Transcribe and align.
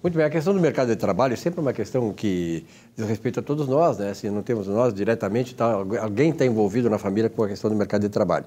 Muito 0.00 0.16
bem, 0.16 0.24
a 0.24 0.30
questão 0.30 0.54
do 0.54 0.60
mercado 0.60 0.88
de 0.88 0.96
trabalho 0.96 1.32
é 1.32 1.36
sempre 1.36 1.60
uma 1.60 1.72
questão 1.72 2.12
que 2.12 2.64
diz 2.96 3.04
respeito 3.08 3.40
a 3.40 3.42
todos 3.42 3.66
nós, 3.66 3.98
né? 3.98 4.14
Se 4.14 4.30
não 4.30 4.42
temos 4.42 4.68
nós 4.68 4.94
diretamente, 4.94 5.56
tá, 5.56 5.72
alguém 5.72 6.30
está 6.30 6.46
envolvido 6.46 6.88
na 6.88 6.98
família 6.98 7.28
com 7.28 7.42
a 7.42 7.48
questão 7.48 7.68
do 7.68 7.74
mercado 7.74 8.02
de 8.02 8.08
trabalho. 8.08 8.46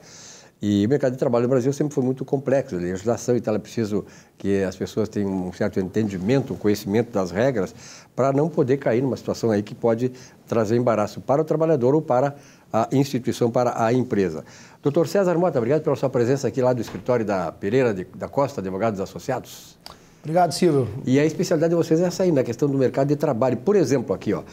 E 0.61 0.85
o 0.85 0.89
mercado 0.89 1.11
de 1.11 1.17
trabalho 1.17 1.43
no 1.43 1.49
Brasil 1.49 1.73
sempre 1.73 1.93
foi 1.93 2.03
muito 2.05 2.23
complexo, 2.23 2.75
a 2.75 2.77
legislação, 2.77 3.35
então 3.35 3.53
é 3.53 3.59
preciso 3.59 4.05
que 4.37 4.63
as 4.63 4.77
pessoas 4.77 5.09
tenham 5.09 5.47
um 5.47 5.51
certo 5.51 5.77
entendimento, 5.79 6.53
um 6.53 6.55
conhecimento 6.55 7.11
das 7.11 7.31
regras, 7.31 7.75
para 8.15 8.31
não 8.31 8.47
poder 8.47 8.77
cair 8.77 9.01
numa 9.01 9.17
situação 9.17 9.51
aí 9.51 9.61
que 9.61 9.75
pode 9.75 10.09
trazer 10.47 10.77
embaraço 10.77 11.19
para 11.19 11.41
o 11.41 11.43
trabalhador 11.43 11.95
ou 11.95 12.01
para 12.01 12.35
a 12.71 12.87
instituição, 12.93 13.51
para 13.51 13.83
a 13.83 13.91
empresa. 13.91 14.45
Doutor 14.81 15.05
César 15.05 15.37
Mota, 15.37 15.57
obrigado 15.57 15.81
pela 15.81 15.97
sua 15.97 16.09
presença 16.09 16.47
aqui 16.47 16.61
lá 16.61 16.71
do 16.71 16.79
escritório 16.79 17.25
da 17.25 17.51
Pereira 17.51 17.93
de, 17.93 18.05
da 18.15 18.29
Costa, 18.29 18.61
Advogados 18.61 19.01
Associados. 19.01 19.77
Obrigado, 20.21 20.51
Silvio. 20.51 20.87
E 21.03 21.19
a 21.19 21.25
especialidade 21.25 21.71
de 21.71 21.75
vocês 21.75 21.99
é 21.99 22.05
essa 22.05 22.21
aí, 22.23 22.31
na 22.31 22.43
questão 22.43 22.69
do 22.69 22.77
mercado 22.77 23.07
de 23.07 23.15
trabalho. 23.15 23.57
Por 23.57 23.75
exemplo, 23.75 24.13
aqui, 24.13 24.33
ó, 24.33 24.43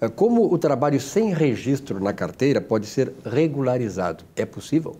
é, 0.00 0.08
como 0.08 0.52
o 0.52 0.58
trabalho 0.58 1.00
sem 1.00 1.32
registro 1.32 2.02
na 2.02 2.12
carteira 2.12 2.60
pode 2.60 2.86
ser 2.86 3.12
regularizado? 3.24 4.24
É 4.34 4.44
possível? 4.44 4.96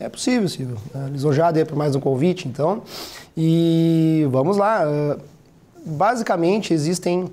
É 0.00 0.08
possível, 0.08 0.48
Silvio. 0.48 0.76
É, 0.92 1.08
lisonjado 1.08 1.56
aí 1.56 1.64
por 1.64 1.76
mais 1.76 1.94
um 1.94 2.00
convite, 2.00 2.48
então. 2.48 2.82
E 3.36 4.26
vamos 4.28 4.56
lá. 4.56 4.82
É, 4.84 5.16
basicamente, 5.86 6.74
existem 6.74 7.30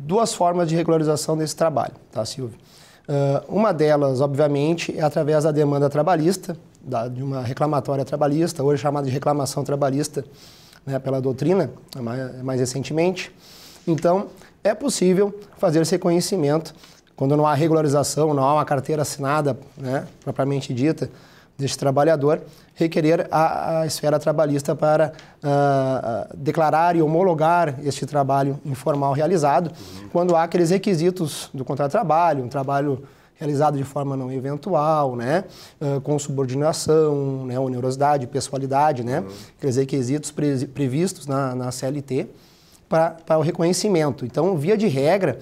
duas 0.00 0.34
formas 0.34 0.68
de 0.68 0.74
regularização 0.74 1.36
desse 1.36 1.54
trabalho, 1.54 1.94
tá, 2.10 2.24
Silvio? 2.24 2.58
Uma 3.48 3.72
delas, 3.72 4.20
obviamente, 4.20 4.92
é 4.98 5.02
através 5.02 5.44
da 5.44 5.52
demanda 5.52 5.88
trabalhista, 5.88 6.56
de 7.12 7.22
uma 7.22 7.40
reclamatória 7.40 8.04
trabalhista, 8.04 8.64
hoje 8.64 8.82
chamada 8.82 9.06
de 9.06 9.12
reclamação 9.12 9.62
trabalhista, 9.62 10.24
né, 10.86 10.98
pela 10.98 11.20
doutrina, 11.20 11.70
mais, 11.96 12.42
mais 12.42 12.60
recentemente. 12.60 13.34
Então, 13.86 14.28
é 14.62 14.74
possível 14.74 15.38
fazer 15.58 15.80
esse 15.80 15.92
reconhecimento 15.92 16.74
quando 17.16 17.36
não 17.36 17.46
há 17.46 17.52
regularização, 17.52 18.32
não 18.32 18.42
há 18.42 18.54
uma 18.54 18.64
carteira 18.64 19.02
assinada, 19.02 19.58
né, 19.76 20.06
propriamente 20.24 20.72
dita, 20.72 21.10
deste 21.58 21.76
trabalhador, 21.76 22.40
requerer 22.74 23.28
a, 23.30 23.80
a 23.80 23.86
esfera 23.86 24.18
trabalhista 24.18 24.74
para 24.74 25.12
uh, 25.44 26.34
declarar 26.34 26.96
e 26.96 27.02
homologar 27.02 27.74
este 27.84 28.06
trabalho 28.06 28.58
informal 28.64 29.12
realizado, 29.12 29.66
uhum. 29.66 30.08
quando 30.08 30.34
há 30.34 30.44
aqueles 30.44 30.70
requisitos 30.70 31.50
do 31.52 31.62
contrato 31.62 31.90
de 31.90 31.92
trabalho, 31.92 32.42
um 32.42 32.48
trabalho 32.48 33.02
realizado 33.40 33.78
de 33.78 33.84
forma 33.84 34.14
não 34.16 34.30
eventual, 34.30 35.16
né, 35.16 35.44
uh, 35.80 35.98
com 36.02 36.18
subordinação, 36.18 37.46
né, 37.46 37.58
onerosidade, 37.58 38.26
pessoalidade, 38.26 39.02
né, 39.02 39.20
uhum. 39.20 39.28
aqueles 39.56 39.76
requisitos 39.76 40.30
pre 40.30 40.66
previstos 40.66 41.26
na, 41.26 41.54
na 41.54 41.72
CLT 41.72 42.28
para 42.86 43.38
o 43.38 43.40
reconhecimento. 43.40 44.26
Então, 44.26 44.56
via 44.58 44.76
de 44.76 44.88
regra, 44.88 45.38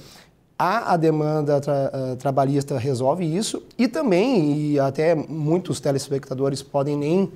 a, 0.57 0.93
a 0.93 0.97
demanda 0.97 1.61
tra, 1.61 1.91
uh, 1.93 2.17
trabalhista 2.17 2.79
resolve 2.79 3.25
isso 3.25 3.63
e 3.77 3.89
também, 3.89 4.73
e 4.73 4.81
até 4.81 5.17
muitos 5.17 5.81
telespectadores 5.81 6.63
podem 6.63 6.97
nem 6.97 7.33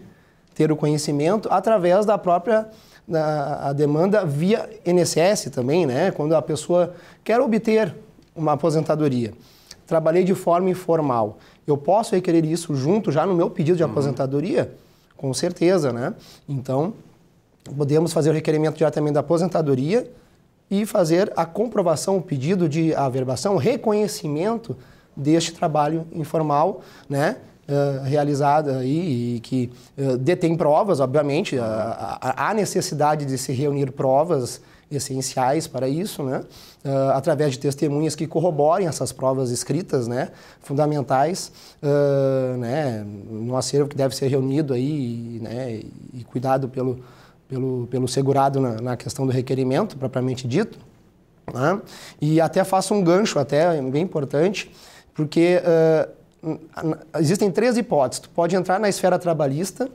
ter 0.55 0.71
o 0.71 0.77
conhecimento, 0.77 1.49
através 1.51 2.07
da 2.07 2.17
própria 2.17 2.69
da, 3.09 3.69
a 3.69 3.73
demanda 3.73 4.25
via 4.25 4.71
INSS 4.87 5.51
também, 5.53 5.87
né, 5.87 6.13
quando 6.13 6.37
a 6.37 6.43
pessoa 6.43 6.95
quer 7.25 7.41
obter 7.41 7.93
uma 8.37 8.53
aposentadoria 8.53 9.33
trabalhei 9.87 10.25
de 10.25 10.35
forma 10.35 10.71
informal. 10.71 11.39
Eu 11.67 11.77
posso 11.77 12.15
requerer 12.15 12.45
isso 12.45 12.75
junto 12.75 13.11
já 13.11 13.27
no 13.27 13.35
meu 13.35 13.51
pedido 13.51 13.77
de 13.77 13.85
uhum. 13.85 13.91
aposentadoria? 13.91 14.75
Com 15.17 15.33
certeza, 15.33 15.93
né? 15.93 16.15
Então, 16.49 16.95
podemos 17.77 18.13
fazer 18.13 18.31
o 18.31 18.33
requerimento 18.33 18.77
diretamente 18.77 19.15
da 19.15 19.21
aposentadoria 19.21 20.11
e 20.71 20.87
fazer 20.87 21.33
a 21.37 21.45
comprovação, 21.45 22.17
o 22.17 22.23
pedido 22.23 22.69
de 22.69 22.95
averbação, 22.95 23.57
reconhecimento 23.57 24.77
deste 25.17 25.53
trabalho 25.53 26.07
informal, 26.13 26.81
né? 27.09 27.37
Uh, 27.63 28.03
realizada 28.03 28.79
aí 28.79 29.37
e 29.37 29.41
que 29.41 29.71
uh, 29.97 30.17
detém 30.19 30.57
provas, 30.57 30.99
obviamente, 30.99 31.57
há 31.61 32.53
necessidade 32.55 33.25
de 33.25 33.39
se 33.39 33.53
reunir 33.53 33.93
provas 33.93 34.61
essenciais 34.97 35.67
para 35.67 35.89
isso, 35.89 36.23
né? 36.23 36.43
Uh, 36.85 37.11
através 37.15 37.53
de 37.53 37.59
testemunhas 37.59 38.15
que 38.15 38.27
corroborem 38.27 38.87
essas 38.87 39.13
provas 39.13 39.51
escritas, 39.51 40.09
né? 40.09 40.31
fundamentais, 40.61 41.53
uh, 41.83 42.57
né? 42.57 43.05
no 43.31 43.57
acervo 43.57 43.89
que 43.89 43.97
deve 43.97 44.15
ser 44.15 44.29
reunido 44.29 44.75
aí, 44.75 45.39
né? 45.43 45.81
e 46.13 46.25
cuidado 46.25 46.69
pelo, 46.69 47.01
pelo, 47.49 47.87
pelo 47.89 48.09
segurado 48.09 48.61
na, 48.61 48.81
na 48.81 48.97
questão 48.97 49.27
do 49.27 49.33
requerimento, 49.33 49.97
propriamente 49.97 50.47
dito. 50.49 50.79
Né? 51.53 51.81
E 52.21 52.41
até 52.41 52.65
faço 52.65 52.95
um 52.95 53.03
gancho, 53.03 53.39
até 53.39 53.81
bem 53.83 54.03
importante, 54.03 54.71
porque 55.15 55.61
uh, 56.43 56.59
existem 57.19 57.51
três 57.51 57.77
hipóteses. 57.77 58.21
Tu 58.21 58.31
pode 58.31 58.57
entrar 58.57 58.81
na 58.81 58.89
esfera 58.89 59.19
trabalhista, 59.19 59.89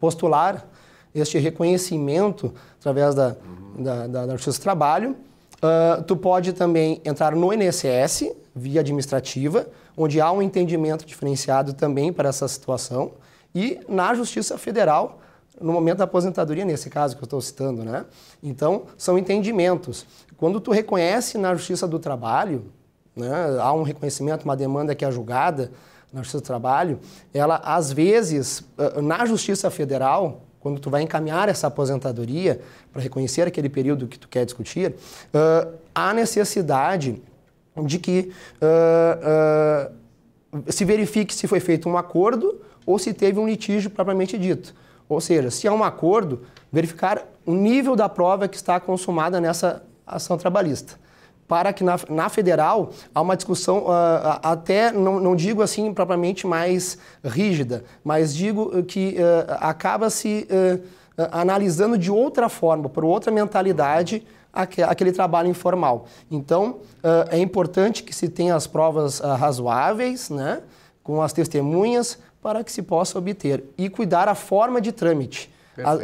postular 0.00 0.66
este 1.14 1.38
reconhecimento 1.38 2.52
através 2.80 3.14
da, 3.14 3.36
uhum. 3.76 3.82
da, 3.82 4.06
da, 4.06 4.26
da 4.26 4.32
Justiça 4.32 4.58
do 4.58 4.62
Trabalho. 4.62 5.16
Uh, 5.62 6.02
tu 6.02 6.16
pode 6.16 6.52
também 6.52 7.00
entrar 7.04 7.36
no 7.36 7.52
INSS, 7.52 8.32
via 8.54 8.80
administrativa, 8.80 9.66
onde 9.96 10.20
há 10.20 10.30
um 10.32 10.42
entendimento 10.42 11.04
diferenciado 11.04 11.72
também 11.72 12.12
para 12.12 12.28
essa 12.28 12.48
situação, 12.48 13.12
e 13.54 13.80
na 13.88 14.14
Justiça 14.14 14.56
Federal, 14.56 15.20
no 15.60 15.72
momento 15.72 15.98
da 15.98 16.04
aposentadoria, 16.04 16.64
nesse 16.64 16.88
caso 16.88 17.16
que 17.16 17.22
eu 17.22 17.26
estou 17.26 17.40
citando, 17.40 17.84
né? 17.84 18.04
Então, 18.42 18.84
são 18.96 19.18
entendimentos. 19.18 20.06
Quando 20.36 20.60
tu 20.60 20.70
reconhece 20.70 21.38
na 21.38 21.54
Justiça 21.54 21.86
do 21.86 21.98
Trabalho, 21.98 22.64
né, 23.14 23.58
há 23.60 23.72
um 23.72 23.82
reconhecimento, 23.82 24.44
uma 24.44 24.56
demanda 24.56 24.94
que 24.94 25.04
é 25.04 25.10
julgada 25.10 25.70
na 26.12 26.20
Justiça 26.20 26.38
do 26.38 26.46
Trabalho, 26.46 26.98
ela, 27.32 27.60
às 27.62 27.92
vezes, 27.92 28.64
ah, 28.76 29.00
na 29.00 29.24
Justiça 29.26 29.70
Federal, 29.70 30.40
quando 30.62 30.78
tu 30.78 30.88
vai 30.88 31.02
encaminhar 31.02 31.48
essa 31.48 31.66
aposentadoria 31.66 32.60
para 32.92 33.02
reconhecer 33.02 33.48
aquele 33.48 33.68
período 33.68 34.06
que 34.06 34.16
tu 34.16 34.28
quer 34.28 34.44
discutir, 34.44 34.90
uh, 34.92 35.74
há 35.92 36.14
necessidade 36.14 37.20
de 37.84 37.98
que 37.98 38.32
uh, 38.62 39.90
uh, 40.60 40.72
se 40.72 40.84
verifique 40.84 41.34
se 41.34 41.48
foi 41.48 41.58
feito 41.58 41.88
um 41.88 41.98
acordo 41.98 42.60
ou 42.86 42.96
se 42.96 43.12
teve 43.12 43.40
um 43.40 43.46
litígio 43.46 43.90
propriamente 43.90 44.38
dito. 44.38 44.72
Ou 45.08 45.20
seja, 45.20 45.50
se 45.50 45.66
há 45.66 45.72
um 45.72 45.82
acordo, 45.82 46.42
verificar 46.70 47.26
o 47.44 47.54
nível 47.54 47.96
da 47.96 48.08
prova 48.08 48.46
que 48.46 48.56
está 48.56 48.78
consumada 48.78 49.40
nessa 49.40 49.82
ação 50.06 50.38
trabalhista 50.38 51.01
para 51.46 51.72
que 51.72 51.84
na, 51.84 51.98
na 52.08 52.28
federal 52.28 52.90
há 53.14 53.20
uma 53.20 53.36
discussão 53.36 53.84
uh, 53.84 54.40
até, 54.42 54.90
não, 54.90 55.20
não, 55.20 55.36
digo 55.36 55.62
assim 55.62 55.92
propriamente 55.92 56.46
mais 56.46 56.96
rígida, 57.22 57.84
mas 58.02 58.34
digo 58.34 58.82
que 58.84 59.16
uh, 59.18 59.56
acaba 59.60 60.08
se 60.08 60.48
uh, 60.50 60.82
analisando 61.30 61.98
de 61.98 62.10
outra 62.10 62.48
forma, 62.48 62.88
por 62.88 63.04
outra 63.04 63.30
mentalidade, 63.30 64.26
aquele 64.52 65.12
trabalho 65.12 65.48
informal. 65.48 66.06
Então, 66.30 66.80
é 67.30 67.38
importante 67.38 68.02
que 68.02 68.14
se 68.14 68.28
tenha 68.28 68.54
as 68.54 68.66
provas 68.66 69.18
razoáveis, 69.18 70.28
né, 70.28 70.60
com 71.02 71.22
as 71.22 71.32
testemunhas, 71.32 72.18
para 72.42 72.64
que 72.64 72.72
se 72.72 72.82
possa 72.82 73.18
obter. 73.18 73.64
E 73.78 73.88
cuidar 73.88 74.28
a 74.28 74.34
forma 74.34 74.80
de 74.80 74.90
trâmite. 74.90 75.50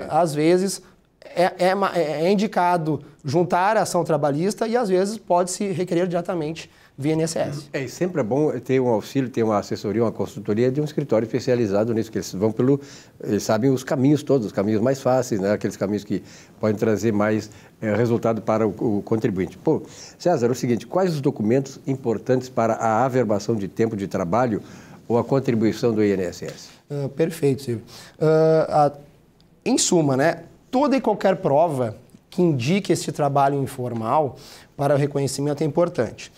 Às 0.09 0.35
vezes, 0.35 0.83
é, 1.25 1.53
é, 1.59 2.25
é, 2.25 2.31
indicado 2.31 3.01
juntar 3.25 3.77
a 3.77 3.83
ação 3.83 4.05
trabalhista 4.05 4.67
e, 4.67 4.77
às 4.77 4.89
vezes, 4.89 5.19
pode-se 5.19 5.67
requerer 5.73 6.07
diretamente 6.07 6.71
via 6.97 7.15
INSS. 7.15 7.69
É, 7.73 7.85
e 7.85 7.89
sempre 7.89 8.21
é 8.21 8.25
bom 8.25 8.51
ter 8.59 8.81
um 8.81 8.89
auxílio, 8.89 9.29
ter 9.29 9.45
uma 9.45 9.59
assessoria, 9.59 10.03
uma 10.03 10.11
consultoria 10.11 10.71
de 10.71 10.81
um 10.81 10.85
escritório 10.85 11.27
especializado 11.27 11.95
nisso, 11.95 12.11
que 12.11 12.19
eles 12.19 12.33
vão 12.33 12.51
pelo, 12.51 12.81
eles 13.23 13.45
sabem 13.45 13.71
os 13.71 13.85
caminhos 13.85 14.25
todos, 14.25 14.49
os 14.49 14.53
caminhos 14.53 14.81
mais 14.81 15.01
fáceis, 15.01 15.41
né? 15.41 15.53
aqueles 15.53 15.77
caminhos 15.77 16.03
que 16.03 16.23
podem 16.59 16.77
trazer 16.77 17.13
mais 17.13 17.51
é, 17.81 17.95
resultado 17.95 18.43
para 18.43 18.67
o, 18.67 18.99
o, 18.99 19.03
contribuinte. 19.03 19.57
Pô, 19.57 19.83
César, 20.19 20.49
é 20.49 20.51
o 20.51 20.55
seguinte, 20.55 20.87
quais 20.89 21.15
os 21.15 21.21
documentos 21.21 21.79
importantes 21.87 22.49
para 22.49 22.75
a 22.75 23.05
averbação 23.05 23.55
de 23.55 23.69
tempo 23.69 23.97
de 23.97 24.09
trabalho 24.09 24.61
ou 25.07 25.19
a 25.19 25.25
contribuição 25.25 25.93
do 25.93 26.05
INSS? 26.05 26.71
Uh, 26.91 27.05
ah, 27.05 27.09
perfeito, 27.11 27.63
Silvio. 27.63 27.85
Uh, 28.21 28.67
a, 28.69 28.93
em 29.65 29.79
suma, 29.79 30.17
né, 30.17 30.43
toda 30.71 30.97
e 30.97 31.01
qualquer 31.01 31.37
prova 31.37 31.97
que 32.31 32.43
indique 32.43 32.93
este 32.93 33.11
trabalho 33.11 33.61
informal 33.61 34.37
para 34.77 34.95
o 34.95 34.99
reconhecimento 34.99 35.63
é 35.63 35.67
importante. 35.67 36.33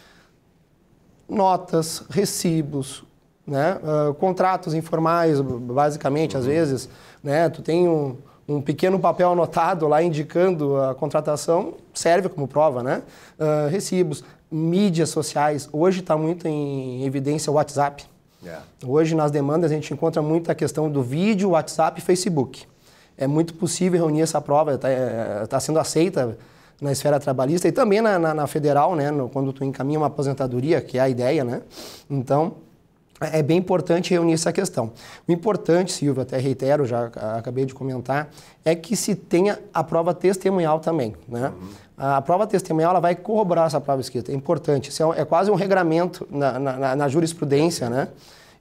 Notas, 1.28 2.04
recibos, 2.08 3.04
né? 3.46 3.78
Uh, 3.82 4.14
contratos 4.14 4.74
informais, 4.74 5.40
basicamente, 5.40 6.34
uhum. 6.34 6.40
às 6.40 6.46
vezes, 6.46 6.88
né? 7.22 7.48
tu 7.48 7.62
tem 7.62 7.88
um, 7.88 8.16
um 8.48 8.60
pequeno 8.60 8.98
papel 8.98 9.32
anotado 9.32 9.86
lá 9.88 10.02
indicando 10.02 10.76
a 10.76 10.94
contratação, 10.94 11.74
serve 11.92 12.28
como 12.28 12.46
prova, 12.46 12.82
né? 12.82 13.02
Uh, 13.38 13.68
recibos, 13.68 14.24
mídias 14.50 15.10
sociais, 15.10 15.68
hoje 15.72 16.00
está 16.00 16.16
muito 16.16 16.46
em 16.48 17.04
evidência 17.04 17.50
o 17.50 17.54
WhatsApp. 17.54 18.04
Yeah. 18.42 18.64
Hoje, 18.86 19.14
nas 19.14 19.30
demandas, 19.30 19.70
a 19.70 19.74
gente 19.74 19.92
encontra 19.92 20.22
muito 20.22 20.50
a 20.50 20.54
questão 20.54 20.90
do 20.90 21.02
vídeo, 21.02 21.50
WhatsApp 21.50 22.00
e 22.00 22.02
Facebook 22.02 22.66
é 23.20 23.26
muito 23.26 23.54
possível 23.54 24.00
reunir 24.00 24.22
essa 24.22 24.40
prova, 24.40 24.74
está 24.74 24.88
é, 24.88 25.46
tá 25.46 25.60
sendo 25.60 25.78
aceita 25.78 26.36
na 26.80 26.90
esfera 26.90 27.20
trabalhista 27.20 27.68
e 27.68 27.72
também 27.72 28.00
na, 28.00 28.18
na, 28.18 28.34
na 28.34 28.46
federal, 28.46 28.96
né, 28.96 29.10
no, 29.10 29.28
quando 29.28 29.52
tu 29.52 29.62
encaminha 29.62 29.98
uma 29.98 30.06
aposentadoria, 30.06 30.80
que 30.80 30.96
é 30.96 31.02
a 31.02 31.08
ideia, 31.08 31.44
né? 31.44 31.60
Então, 32.08 32.54
é, 33.20 33.40
é 33.40 33.42
bem 33.42 33.58
importante 33.58 34.10
reunir 34.10 34.32
essa 34.32 34.50
questão. 34.52 34.90
O 35.28 35.32
importante, 35.32 35.92
Silvio, 35.92 36.22
até 36.22 36.38
reitero, 36.38 36.86
já 36.86 37.10
acabei 37.36 37.66
de 37.66 37.74
comentar, 37.74 38.30
é 38.64 38.74
que 38.74 38.96
se 38.96 39.14
tenha 39.14 39.58
a 39.74 39.84
prova 39.84 40.14
testemunhal 40.14 40.80
também. 40.80 41.14
Né? 41.28 41.48
Uhum. 41.48 41.68
A 41.98 42.22
prova 42.22 42.46
testemunhal 42.46 42.92
ela 42.92 43.00
vai 43.00 43.14
corroborar 43.14 43.66
essa 43.66 43.80
prova 43.80 44.00
escrita. 44.00 44.32
É 44.32 44.34
importante. 44.34 44.88
Isso 44.88 45.12
é, 45.12 45.20
é 45.20 45.24
quase 45.26 45.50
um 45.50 45.54
regramento 45.54 46.26
na, 46.30 46.58
na, 46.58 46.96
na 46.96 47.08
jurisprudência, 47.08 47.90
né? 47.90 48.08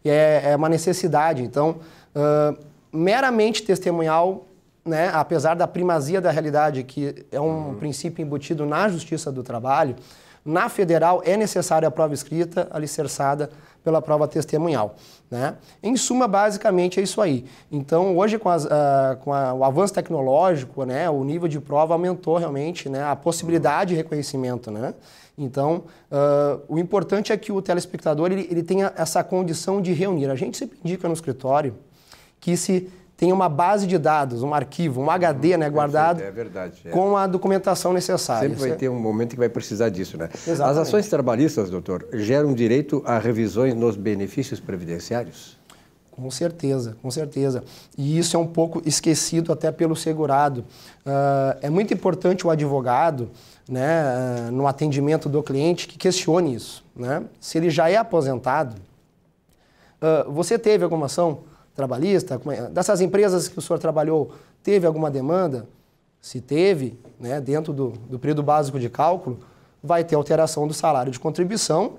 E 0.03 0.09
é, 0.09 0.51
é, 0.51 0.55
uma 0.55 0.67
necessidade. 0.67 1.41
Então, 1.41 1.77
uh, 2.15 2.57
meramente 2.91 3.63
testemunhal, 3.63 4.45
né, 4.85 5.09
apesar 5.13 5.55
da 5.55 5.67
primazia 5.67 6.21
da 6.21 6.31
realidade, 6.31 6.83
que 6.83 7.25
é 7.31 7.39
um 7.39 7.69
uhum. 7.69 7.75
princípio 7.75 8.23
embutido 8.23 8.65
na 8.65 8.87
justiça 8.89 9.31
do 9.31 9.43
trabalho, 9.43 9.95
na 10.43 10.69
federal 10.69 11.21
é 11.25 11.35
necessária 11.37 11.87
a 11.87 11.91
prova 11.91 12.13
escrita 12.13 12.67
alicerçada 12.71 13.49
pela 13.83 14.01
prova 14.01 14.27
testemunhal. 14.27 14.95
Né? 15.29 15.55
Em 15.81 15.95
suma, 15.95 16.27
basicamente 16.27 16.99
é 16.99 17.03
isso 17.03 17.21
aí. 17.21 17.45
Então, 17.71 18.17
hoje, 18.17 18.37
com, 18.37 18.49
as, 18.49 18.65
uh, 18.65 18.69
com 19.21 19.33
a, 19.33 19.53
o 19.53 19.63
avanço 19.63 19.93
tecnológico, 19.93 20.83
né, 20.85 21.09
o 21.09 21.23
nível 21.23 21.47
de 21.47 21.59
prova 21.59 21.93
aumentou 21.93 22.37
realmente 22.37 22.89
né, 22.89 23.03
a 23.03 23.15
possibilidade 23.15 23.89
de 23.89 23.95
reconhecimento. 23.95 24.71
Né? 24.71 24.93
Então, 25.37 25.83
uh, 26.11 26.61
o 26.67 26.77
importante 26.77 27.31
é 27.31 27.37
que 27.37 27.51
o 27.51 27.61
telespectador 27.61 28.31
ele, 28.31 28.47
ele 28.49 28.63
tenha 28.63 28.91
essa 28.95 29.23
condição 29.23 29.81
de 29.81 29.93
reunir. 29.93 30.29
A 30.29 30.35
gente 30.35 30.57
sempre 30.57 30.77
indica 30.83 31.07
no 31.07 31.13
escritório 31.13 31.75
que 32.39 32.55
se 32.57 32.89
tem 33.19 33.33
uma 33.33 33.49
base 33.49 33.85
de 33.85 33.97
dados, 33.97 34.43
um 34.43 34.53
arquivo, 34.53 35.01
um 35.01 35.11
HD 35.11 35.57
né, 35.57 35.69
guardado 35.69 36.23
é 36.23 36.31
verdade, 36.31 36.83
é. 36.85 36.89
com 36.89 37.17
a 37.17 37.27
documentação 37.27 37.91
necessária. 37.91 38.47
Sempre 38.47 38.69
vai 38.69 38.77
ter 38.77 38.87
um 38.87 38.97
momento 38.97 39.31
que 39.31 39.37
vai 39.37 39.49
precisar 39.49 39.89
disso, 39.89 40.17
né? 40.17 40.29
Exatamente. 40.33 40.61
As 40.61 40.77
ações 40.77 41.09
trabalhistas, 41.09 41.69
doutor, 41.69 42.07
geram 42.13 42.53
direito 42.53 43.03
a 43.05 43.19
revisões 43.19 43.75
nos 43.75 43.97
benefícios 43.97 44.61
previdenciários? 44.61 45.59
Com 46.09 46.31
certeza, 46.31 46.95
com 47.01 47.11
certeza. 47.11 47.61
E 47.97 48.17
isso 48.17 48.37
é 48.37 48.39
um 48.39 48.47
pouco 48.47 48.81
esquecido 48.85 49.51
até 49.51 49.69
pelo 49.69 49.97
segurado. 49.97 50.61
Uh, 51.05 51.59
é 51.61 51.69
muito 51.69 51.93
importante 51.93 52.47
o 52.47 52.49
advogado, 52.49 53.29
né, 53.67 54.47
uh, 54.47 54.51
no 54.51 54.65
atendimento 54.65 55.27
do 55.27 55.43
cliente, 55.43 55.89
que 55.89 55.97
questione 55.97 56.55
isso. 56.55 56.85
Né? 56.95 57.23
Se 57.41 57.57
ele 57.57 57.69
já 57.69 57.89
é 57.89 57.97
aposentado, 57.97 58.77
uh, 60.01 60.31
você 60.31 60.57
teve 60.57 60.85
alguma 60.85 61.07
ação? 61.07 61.48
Trabalhista, 61.79 62.41
é, 62.51 62.69
dessas 62.69 62.99
empresas 62.99 63.47
que 63.47 63.57
o 63.57 63.61
senhor 63.61 63.79
trabalhou, 63.79 64.31
teve 64.61 64.85
alguma 64.85 65.09
demanda? 65.09 65.65
Se 66.19 66.41
teve, 66.41 66.99
né, 67.17 67.39
dentro 67.39 67.71
do, 67.71 67.93
do 68.09 68.19
período 68.19 68.43
básico 68.43 68.77
de 68.77 68.89
cálculo, 68.89 69.39
vai 69.81 70.03
ter 70.03 70.15
alteração 70.15 70.67
do 70.67 70.73
salário 70.73 71.09
de 71.09 71.17
contribuição, 71.17 71.95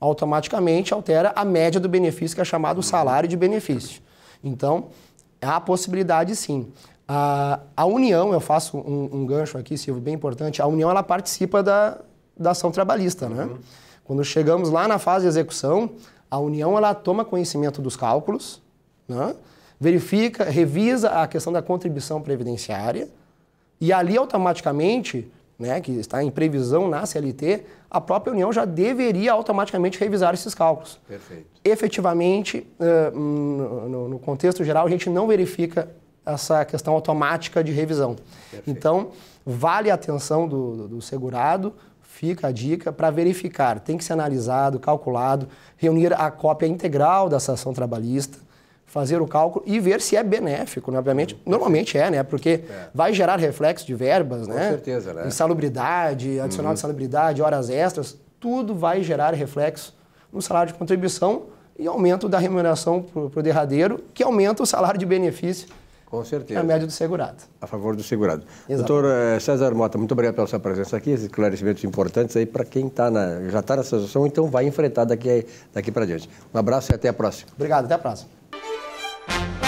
automaticamente 0.00 0.92
altera 0.92 1.32
a 1.36 1.44
média 1.44 1.78
do 1.78 1.88
benefício, 1.88 2.34
que 2.34 2.40
é 2.40 2.44
chamado 2.44 2.82
salário 2.82 3.28
de 3.28 3.36
benefício. 3.36 4.02
Então, 4.42 4.88
há 5.40 5.60
possibilidade 5.60 6.34
sim. 6.34 6.72
A, 7.06 7.60
a 7.76 7.84
União, 7.86 8.32
eu 8.32 8.40
faço 8.40 8.76
um, 8.76 9.08
um, 9.12 9.26
gancho 9.26 9.56
aqui, 9.56 9.78
Silvio, 9.78 10.02
bem 10.02 10.14
importante, 10.14 10.60
a 10.60 10.66
União 10.66 10.90
ela 10.90 11.02
participa 11.02 11.62
da, 11.62 11.98
da 12.36 12.50
ação 12.50 12.72
trabalhista. 12.72 13.28
Né? 13.28 13.44
Uhum. 13.44 13.58
Quando 14.04 14.24
chegamos 14.24 14.70
lá 14.70 14.88
na 14.88 14.98
fase 14.98 15.24
de 15.24 15.28
execução, 15.28 15.90
a 16.30 16.38
União 16.38 16.76
ela 16.76 16.94
toma 16.94 17.24
conhecimento 17.24 17.82
dos 17.82 17.96
cálculos, 17.96 18.62
né? 19.10 19.34
verifica, 19.80 20.44
revisa 20.44 21.08
a 21.10 21.26
questão 21.26 21.52
da 21.52 21.62
contribuição 21.62 22.20
previdenciária 22.20 23.08
e 23.80 23.92
ali 23.92 24.16
automaticamente, 24.16 25.30
né, 25.58 25.80
que 25.80 25.92
está 25.92 26.22
em 26.22 26.30
previsão 26.30 26.88
na 26.88 27.06
CLT, 27.06 27.64
a 27.90 28.00
própria 28.00 28.32
União 28.32 28.52
já 28.52 28.66
deveria 28.66 29.32
automaticamente 29.32 29.98
revisar 29.98 30.34
esses 30.34 30.54
cálculos. 30.54 31.00
Perfeito. 31.08 31.46
Efetivamente, 31.64 32.66
no, 33.14 34.08
no 34.08 34.18
contexto 34.18 34.62
geral, 34.62 34.86
a 34.86 34.90
gente 34.90 35.08
não 35.08 35.26
verifica 35.26 35.88
essa 36.24 36.64
questão 36.64 36.94
automática 36.94 37.64
de 37.64 37.72
revisão. 37.72 38.16
Perfeito. 38.50 38.70
Então, 38.70 39.08
vale 39.44 39.90
a 39.90 39.94
atenção 39.94 40.46
do, 40.46 40.88
do 40.88 41.02
segurado, 41.02 41.72
fica 42.02 42.48
a 42.48 42.52
dica 42.52 42.92
para 42.92 43.10
verificar. 43.10 43.80
Tem 43.80 43.96
que 43.96 44.04
ser 44.04 44.12
analisado, 44.12 44.78
calculado, 44.78 45.48
reunir 45.76 46.12
a 46.12 46.30
cópia 46.30 46.66
integral 46.66 47.28
dessa 47.30 47.54
ação 47.54 47.72
trabalhista, 47.72 48.38
fazer 48.90 49.22
o 49.22 49.26
cálculo 49.26 49.64
e 49.68 49.78
ver 49.78 50.00
se 50.00 50.16
é 50.16 50.22
benéfico, 50.22 50.90
né? 50.90 50.98
obviamente. 50.98 51.40
Normalmente 51.46 51.96
é, 51.96 52.10
né? 52.10 52.22
Porque 52.24 52.64
é. 52.68 52.88
vai 52.92 53.14
gerar 53.14 53.36
reflexo 53.36 53.86
de 53.86 53.94
verbas, 53.94 54.48
Com 54.48 54.52
né? 54.52 54.64
Com 54.64 54.70
certeza, 54.70 55.14
né? 55.14 55.28
Insalubridade, 55.28 56.40
adicional 56.40 56.70
uhum. 56.70 56.74
de 56.74 56.80
salubridade, 56.80 57.40
horas 57.40 57.70
extras, 57.70 58.18
tudo 58.40 58.74
vai 58.74 59.00
gerar 59.04 59.32
reflexo 59.32 59.96
no 60.32 60.42
salário 60.42 60.72
de 60.72 60.78
contribuição 60.78 61.44
e 61.78 61.86
aumento 61.86 62.28
da 62.28 62.38
remuneração 62.38 63.00
para 63.00 63.40
o 63.40 63.42
derradeiro, 63.42 64.02
que 64.12 64.24
aumenta 64.24 64.60
o 64.64 64.66
salário 64.66 64.98
de 64.98 65.06
benefício 65.06 65.68
com 66.06 66.24
certeza. 66.24 66.58
A 66.58 66.64
média 66.64 66.84
do 66.84 66.92
segurado. 66.92 67.36
A 67.60 67.68
favor 67.68 67.94
do 67.94 68.02
segurado. 68.02 68.42
Exatamente. 68.68 68.78
Doutor 68.78 69.04
eh, 69.04 69.38
César 69.38 69.72
Mota, 69.72 69.96
muito 69.96 70.10
obrigado 70.10 70.34
pela 70.34 70.46
sua 70.48 70.58
presença 70.58 70.96
aqui, 70.96 71.10
esses 71.10 71.26
esclarecimentos 71.26 71.84
importantes 71.84 72.36
aí 72.36 72.44
para 72.44 72.64
quem 72.64 72.88
tá 72.88 73.08
na, 73.08 73.48
já 73.48 73.60
está 73.60 73.76
nessa 73.76 73.96
situação, 73.96 74.26
então 74.26 74.48
vai 74.48 74.66
enfrentar 74.66 75.04
daqui, 75.04 75.46
daqui 75.72 75.92
para 75.92 76.04
diante. 76.04 76.28
Um 76.52 76.58
abraço 76.58 76.90
e 76.90 76.96
até 76.96 77.08
a 77.08 77.12
próxima. 77.12 77.52
Obrigado, 77.54 77.84
até 77.84 77.94
a 77.94 77.98
próxima. 77.98 78.39
Thank 79.30 79.54
you. 79.54 79.59